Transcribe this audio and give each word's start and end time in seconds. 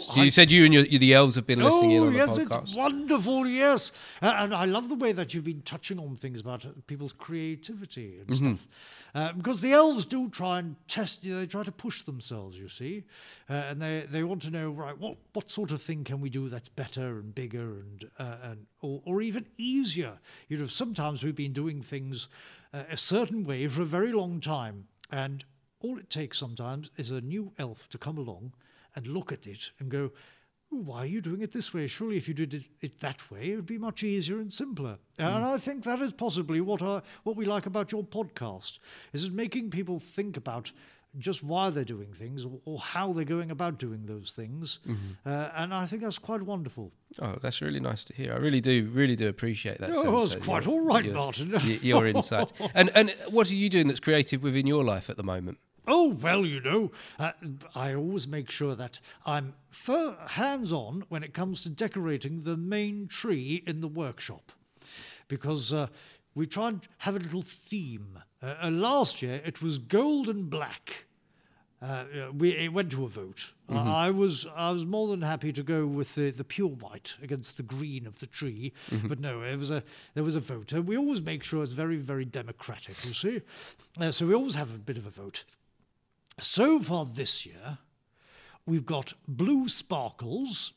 So 0.00 0.22
you 0.22 0.30
said 0.30 0.50
you 0.50 0.64
and 0.64 0.74
your, 0.74 0.84
you, 0.84 0.98
the 0.98 1.14
elves 1.14 1.34
have 1.36 1.46
been 1.46 1.60
listening 1.62 1.92
in 1.92 2.02
Oh, 2.02 2.06
on 2.06 2.14
yes, 2.14 2.36
the 2.36 2.42
it's 2.42 2.74
wonderful, 2.76 3.46
yes. 3.46 3.92
And 4.20 4.54
I 4.54 4.64
love 4.64 4.88
the 4.88 4.94
way 4.94 5.12
that 5.12 5.34
you've 5.34 5.44
been 5.44 5.62
touching 5.62 5.98
on 5.98 6.16
things 6.16 6.40
about 6.40 6.64
uh, 6.64 6.70
people's 6.86 7.12
creativity 7.12 8.18
and 8.18 8.28
Mm-hmm. 8.28 8.46
stuff. 8.46 8.68
Uh, 9.14 9.32
because 9.32 9.60
the 9.60 9.72
elves 9.72 10.06
do 10.06 10.28
try 10.28 10.58
and 10.58 10.76
test, 10.88 11.24
you 11.24 11.34
know, 11.34 11.40
they 11.40 11.46
try 11.46 11.62
to 11.62 11.72
push 11.72 12.02
themselves, 12.02 12.58
you 12.58 12.68
see. 12.68 13.04
Uh, 13.48 13.54
and 13.54 13.82
they, 13.82 14.06
they 14.08 14.22
want 14.22 14.42
to 14.42 14.50
know, 14.50 14.70
right, 14.70 14.96
what, 14.98 15.16
what 15.32 15.50
sort 15.50 15.72
of 15.72 15.82
thing 15.82 16.04
can 16.04 16.20
we 16.20 16.30
do 16.30 16.48
that's 16.48 16.68
better 16.68 17.18
and 17.18 17.34
bigger 17.34 17.80
and, 17.80 18.10
uh, 18.18 18.36
and 18.42 18.66
or, 18.80 19.02
or 19.04 19.20
even 19.20 19.46
easier? 19.58 20.18
You 20.48 20.58
know, 20.58 20.66
sometimes 20.66 21.22
we've 21.22 21.34
been 21.34 21.52
doing 21.52 21.82
things 21.82 22.28
uh, 22.72 22.84
a 22.90 22.96
certain 22.96 23.44
way 23.44 23.66
for 23.66 23.82
a 23.82 23.86
very 23.86 24.12
long 24.12 24.40
time. 24.40 24.86
And 25.10 25.44
all 25.80 25.98
it 25.98 26.08
takes 26.08 26.38
sometimes 26.38 26.90
is 26.96 27.10
a 27.10 27.20
new 27.20 27.52
elf 27.58 27.88
to 27.88 27.98
come 27.98 28.16
along 28.16 28.52
and 28.94 29.06
look 29.06 29.32
at 29.32 29.46
it 29.46 29.70
and 29.78 29.90
go, 29.90 30.10
why 30.70 30.98
are 30.98 31.06
you 31.06 31.20
doing 31.20 31.42
it 31.42 31.50
this 31.52 31.74
way? 31.74 31.86
Surely, 31.88 32.16
if 32.16 32.28
you 32.28 32.34
did 32.34 32.54
it, 32.54 32.62
it 32.80 33.00
that 33.00 33.28
way, 33.30 33.50
it 33.50 33.56
would 33.56 33.66
be 33.66 33.78
much 33.78 34.04
easier 34.04 34.38
and 34.38 34.52
simpler. 34.52 34.98
And 35.18 35.44
I 35.44 35.58
think 35.58 35.82
that 35.84 36.00
is 36.00 36.12
possibly 36.12 36.60
what 36.60 36.80
I, 36.80 37.02
what 37.24 37.34
we 37.36 37.44
like 37.44 37.66
about 37.66 37.90
your 37.90 38.04
podcast 38.04 38.78
is 39.12 39.24
it 39.24 39.32
making 39.32 39.70
people 39.70 39.98
think 39.98 40.36
about 40.36 40.70
just 41.18 41.42
why 41.42 41.70
they're 41.70 41.82
doing 41.82 42.12
things 42.12 42.44
or, 42.44 42.60
or 42.64 42.78
how 42.78 43.12
they're 43.12 43.24
going 43.24 43.50
about 43.50 43.80
doing 43.80 44.06
those 44.06 44.30
things. 44.30 44.78
Uh, 45.26 45.48
and 45.56 45.74
I 45.74 45.84
think 45.84 46.02
that's 46.02 46.20
quite 46.20 46.40
wonderful. 46.42 46.92
Oh, 47.20 47.34
that's 47.42 47.60
really 47.60 47.80
nice 47.80 48.04
to 48.04 48.14
hear. 48.14 48.32
I 48.32 48.36
really 48.36 48.60
do, 48.60 48.88
really 48.92 49.16
do 49.16 49.26
appreciate 49.26 49.78
that. 49.78 49.90
Oh, 49.92 50.22
it's 50.22 50.36
quite 50.36 50.66
your- 50.66 50.74
all 50.74 50.84
right, 50.86 51.04
your, 51.04 51.14
Martin. 51.14 51.50
your, 51.50 51.60
your 51.60 52.06
insight. 52.06 52.52
And 52.76 52.90
and 52.94 53.12
what 53.28 53.50
are 53.50 53.56
you 53.56 53.68
doing 53.68 53.88
that's 53.88 53.98
creative 53.98 54.40
within 54.40 54.68
your 54.68 54.84
life 54.84 55.10
at 55.10 55.16
the 55.16 55.24
moment? 55.24 55.58
Oh, 55.86 56.10
well, 56.10 56.46
you 56.46 56.60
know, 56.60 56.90
uh, 57.18 57.32
I 57.74 57.94
always 57.94 58.28
make 58.28 58.50
sure 58.50 58.74
that 58.74 59.00
I'm 59.26 59.54
hands 60.28 60.72
on 60.72 61.04
when 61.08 61.22
it 61.22 61.34
comes 61.34 61.62
to 61.62 61.68
decorating 61.68 62.42
the 62.42 62.56
main 62.56 63.08
tree 63.08 63.62
in 63.66 63.80
the 63.80 63.88
workshop 63.88 64.52
because 65.28 65.72
uh, 65.72 65.86
we 66.34 66.46
try 66.46 66.68
and 66.68 66.86
have 66.98 67.16
a 67.16 67.18
little 67.18 67.42
theme. 67.42 68.18
Uh, 68.42 68.54
uh, 68.64 68.70
last 68.70 69.22
year 69.22 69.40
it 69.44 69.62
was 69.62 69.78
gold 69.78 70.28
and 70.28 70.50
black. 70.50 71.06
Uh, 71.82 71.86
uh, 71.86 72.32
we 72.36 72.50
it 72.50 72.74
went 72.74 72.90
to 72.92 73.06
a 73.06 73.08
vote. 73.08 73.54
Uh, 73.66 73.76
I 73.78 74.10
was 74.10 74.46
I 74.54 74.70
was 74.70 74.84
more 74.84 75.08
than 75.08 75.22
happy 75.22 75.50
to 75.50 75.62
go 75.62 75.86
with 75.86 76.14
the, 76.14 76.30
the 76.30 76.44
pure 76.44 76.68
white 76.68 77.14
against 77.22 77.56
the 77.56 77.62
green 77.62 78.06
of 78.06 78.18
the 78.18 78.26
tree, 78.26 78.74
but 79.04 79.18
no, 79.18 79.40
it 79.42 79.58
was 79.58 79.70
a 79.70 79.82
there 80.12 80.22
was 80.22 80.36
a 80.36 80.40
vote. 80.40 80.74
Uh, 80.74 80.82
we 80.82 80.98
always 80.98 81.22
make 81.22 81.42
sure 81.42 81.62
it's 81.62 81.72
very 81.72 81.96
very 81.96 82.26
democratic. 82.26 83.02
You 83.06 83.14
see, 83.14 83.40
uh, 83.98 84.10
so 84.10 84.26
we 84.26 84.34
always 84.34 84.56
have 84.56 84.74
a 84.74 84.78
bit 84.78 84.98
of 84.98 85.06
a 85.06 85.10
vote. 85.10 85.44
So 86.40 86.80
far 86.80 87.04
this 87.04 87.44
year, 87.46 87.78
we've 88.66 88.86
got 88.86 89.14
blue 89.28 89.68
sparkles 89.68 90.72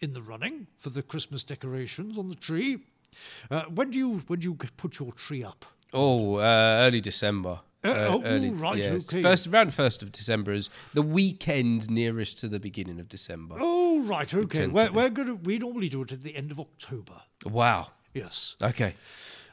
in 0.00 0.12
the 0.12 0.22
running 0.22 0.68
for 0.76 0.90
the 0.90 1.02
Christmas 1.02 1.42
decorations 1.42 2.16
on 2.18 2.28
the 2.28 2.34
tree. 2.34 2.78
Uh, 3.50 3.62
when 3.64 3.90
do 3.90 3.98
you 3.98 4.18
when 4.28 4.40
do 4.40 4.48
you 4.48 4.54
put 4.54 4.98
your 4.98 5.12
tree 5.12 5.42
up? 5.42 5.64
Oh, 5.92 6.36
uh, 6.36 6.84
early 6.86 7.00
December. 7.00 7.60
Uh, 7.84 7.90
oh, 7.90 8.22
early, 8.24 8.50
right, 8.50 8.84
okay. 8.84 9.22
First, 9.22 9.46
around 9.46 9.72
first 9.72 10.02
of 10.02 10.10
December 10.10 10.52
is 10.52 10.68
the 10.94 11.02
weekend 11.02 11.88
nearest 11.88 12.36
to 12.38 12.48
the 12.48 12.58
beginning 12.58 12.98
of 12.98 13.08
December. 13.08 13.56
Oh, 13.58 14.00
right, 14.02 14.32
okay. 14.34 14.66
We're, 14.66 14.90
we're 14.90 15.10
gonna 15.10 15.36
we 15.36 15.58
normally 15.58 15.88
do 15.88 16.02
it 16.02 16.12
at 16.12 16.22
the 16.22 16.34
end 16.34 16.50
of 16.50 16.58
October. 16.58 17.22
Wow. 17.46 17.88
Yes. 18.14 18.56
Okay. 18.60 18.94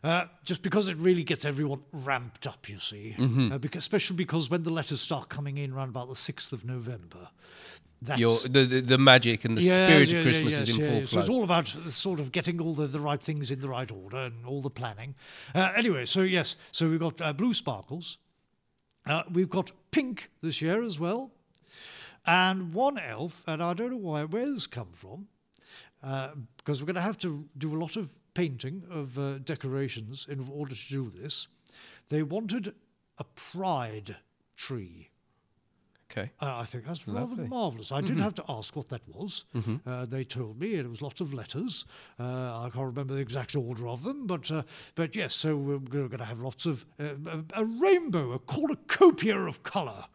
Uh, 0.06 0.28
just 0.44 0.62
because 0.62 0.88
it 0.88 0.96
really 0.98 1.24
gets 1.24 1.46
everyone 1.46 1.82
ramped 1.92 2.46
up, 2.46 2.70
you 2.70 2.78
see. 2.78 3.16
Mm-hmm. 3.18 3.54
Uh, 3.54 3.58
because, 3.58 3.80
especially 3.80 4.16
because 4.16 4.52
when 4.52 4.62
the 4.62 4.70
letters 4.70 5.02
start 5.02 5.30
coming 5.30 5.58
in 5.58 5.72
around 5.74 5.90
about 5.90 6.08
the 6.10 6.14
6th 6.14 6.54
of 6.54 6.64
November, 6.64 7.30
that's. 8.04 8.20
Your 8.20 8.38
the, 8.44 8.66
the 8.66 8.82
the 8.82 8.98
magic 9.00 9.46
and 9.46 9.58
the 9.58 9.64
Yes, 9.64 9.74
spirit 9.74 10.10
yeah, 10.10 10.18
of 10.18 10.24
Christmas 10.24 10.54
yes, 10.54 10.62
is 10.62 10.78
in 10.78 10.84
full 10.84 10.94
yeah. 10.94 11.00
So 11.02 11.08
flow. 11.08 11.20
it's 11.22 11.30
all 11.30 11.44
about 11.44 11.76
uh, 11.76 11.90
sort 11.90 12.20
of 12.20 12.32
getting 12.32 12.62
all 12.62 12.76
the, 12.76 12.86
the 12.86 13.00
right 13.00 13.20
things 13.20 13.50
in 13.50 13.62
the 13.62 13.68
right 13.68 13.92
order 13.92 14.18
and 14.18 14.46
all 14.46 14.62
the 14.62 14.70
planning. 14.70 15.16
Uh, 15.56 15.72
anyway, 15.76 16.06
so 16.06 16.22
yes, 16.22 16.56
so 16.72 16.88
we've 16.88 17.00
got 17.00 17.20
uh, 17.20 17.34
blue 17.34 17.56
sparkles. 17.56 18.20
Uh, 19.08 19.24
we've 19.32 19.50
got 19.50 19.72
pink 19.90 20.30
this 20.44 20.62
year 20.62 20.84
as 20.84 21.00
well. 21.00 21.32
And 22.28 22.76
one 22.76 23.00
elf, 23.00 23.44
and 23.48 23.64
I 23.64 23.74
don't 23.74 23.90
know 23.90 23.98
why, 23.98 24.24
where 24.24 24.52
this 24.52 24.68
come 24.68 24.92
from, 24.92 25.30
because 26.02 26.82
we're 26.82 26.86
going 26.88 26.96
to 26.96 27.02
have 27.02 27.18
to 27.20 27.46
do 27.58 27.76
a 27.76 27.80
lot 27.80 27.96
of 27.96 28.20
painting 28.34 28.84
of 28.90 29.18
uh, 29.18 29.38
decorations 29.40 30.28
in 30.30 30.48
order 30.52 30.76
to 30.76 30.88
do 30.90 31.10
this. 31.10 31.48
They 32.10 32.24
wanted 32.24 32.74
a 33.18 33.24
pride 33.24 34.18
tree. 34.56 35.10
okay. 36.12 36.32
Uh, 36.42 36.58
I 36.60 36.66
think 36.66 36.86
that's 36.86 37.08
rather 37.08 37.22
Lovely. 37.22 37.44
Mm-hmm. 37.46 37.50
marvellous. 37.54 37.92
I 37.92 38.02
did 38.02 38.20
have 38.20 38.36
to 38.36 38.44
ask 38.48 38.76
what 38.76 38.90
that 38.90 39.02
was. 39.08 39.46
Uh, 39.86 40.06
they 40.06 40.24
told 40.24 40.60
me 40.60 40.76
it 40.76 40.90
was 40.90 41.02
lots 41.02 41.22
of 41.22 41.34
letters. 41.34 41.86
Uh, 42.20 42.24
I 42.64 42.70
can't 42.74 42.86
remember 42.86 43.16
the 43.16 43.22
exact 43.22 43.56
order 43.56 43.88
of 43.88 44.04
them, 44.04 44.28
but 44.28 44.50
uh, 44.52 44.64
but 44.96 45.16
yes. 45.16 45.34
So 45.36 45.56
we're 45.58 45.80
going 45.80 46.10
to 46.10 46.26
have 46.26 46.40
lots 46.42 46.66
of 46.66 46.86
uh, 47.00 47.06
a, 47.28 47.62
a 47.62 47.66
rainbow, 47.66 48.32
a 48.34 48.40
cornucopia 48.40 49.40
of 49.40 49.64
colour. 49.64 50.06